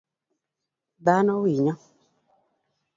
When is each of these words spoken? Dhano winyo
Dhano 1.05 1.33
winyo 1.43 1.73